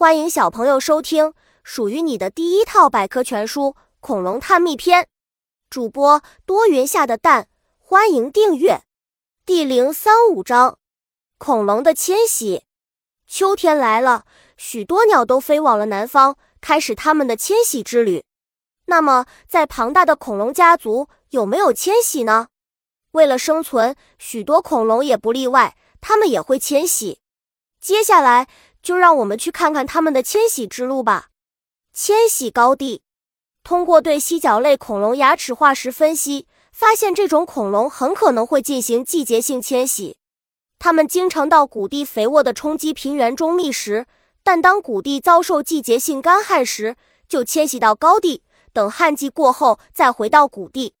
[0.00, 3.64] 欢迎小朋友收听属于你的第一套百科全书
[4.00, 5.02] 《恐龙探秘篇》，
[5.68, 8.80] 主播多云下的蛋，欢迎订阅。
[9.44, 10.78] 第零三五章：
[11.36, 12.64] 恐龙的迁徙。
[13.26, 14.24] 秋天来了，
[14.56, 18.24] 许多鸟都飞往了南方，开始它们的迁徙之旅。
[18.86, 22.48] 那么，在庞大的恐龙家族，有没有迁徙呢？
[23.10, 27.20] 为了生存，许多恐龙也不例外，它们也会迁徙。
[27.78, 28.48] 接下来。
[28.82, 31.28] 就让我们去看看它们的迁徙之路吧。
[31.92, 33.02] 迁徙高地，
[33.62, 40.16] 通过对蜥脚类恐龙牙齿化石分析，发现这种恐龙很可能会进行季节性迁徙。
[40.78, 44.06] 它们经常到谷地肥沃的冲积平原中觅食，
[44.42, 46.96] 但当谷地遭受季节性干旱时，
[47.28, 50.94] 就迁徙到高地，等旱季过后再回到谷地。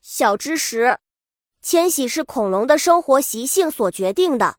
[0.00, 0.98] 小知识：
[1.60, 4.58] 迁徙是恐龙的生活习性所决定的。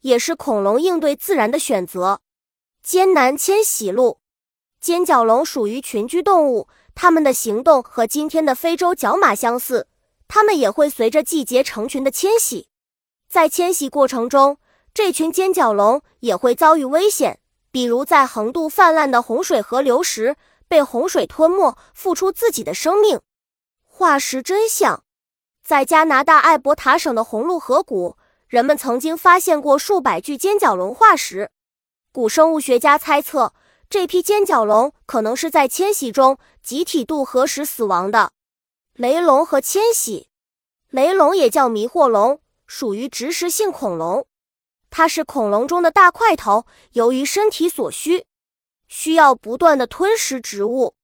[0.00, 2.20] 也是恐龙应对自然的选择。
[2.82, 4.20] 艰难迁徙路，
[4.80, 9.88] 尖角龙属于群居动物，它们的行动和今天的非洲角马相似，
[10.26, 12.68] 它们也会随着季节成群的迁徙。
[13.28, 14.58] 在迁徙过程中，
[14.94, 17.40] 这群尖角龙也会遭遇危险，
[17.70, 23.20] 比如在横渡泛滥的洪水河流时被洪水吞没，付出自己的生命。
[23.84, 25.04] 化石真相，
[25.62, 28.16] 在加拿大艾伯塔省的红鹿河谷。
[28.48, 31.50] 人们曾经发现过数百具尖角龙化石，
[32.12, 33.52] 古生物学家猜测
[33.90, 38.32] 这批尖角龙可能是在迁徙中集体渡河时死亡的。
[38.94, 40.28] 雷龙和迁徙，
[40.88, 44.26] 雷龙也叫迷惑龙，属于植食性恐龙，
[44.88, 48.24] 它是恐龙中的大块头，由于身体所需，
[48.88, 50.94] 需要不断的吞食植物。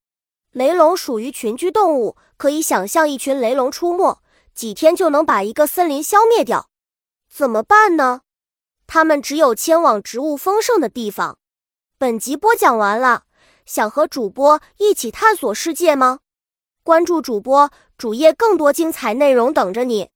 [0.52, 4.22] 雷龙属于群居动物，可以想象一群雷龙出没，
[4.54, 6.70] 几天就能把一个森林消灭掉。
[7.36, 8.20] 怎么办呢？
[8.86, 11.36] 他们只有迁往植物丰盛的地方。
[11.98, 13.24] 本集播讲完了，
[13.66, 16.20] 想和主播一起探索世界吗？
[16.84, 20.10] 关注主播主页，更多精彩内容等着你。